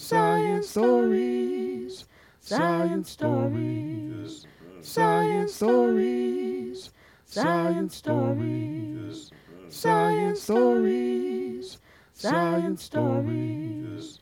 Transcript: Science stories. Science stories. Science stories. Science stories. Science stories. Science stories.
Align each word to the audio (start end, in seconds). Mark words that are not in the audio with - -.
Science 0.00 0.70
stories. 0.70 2.06
Science 2.40 3.10
stories. 3.10 4.46
Science 4.80 5.54
stories. 5.54 6.90
Science 7.26 7.96
stories. 7.96 9.30
Science 9.68 10.40
stories. 10.40 11.78
Science 12.14 12.82
stories. 12.82 13.59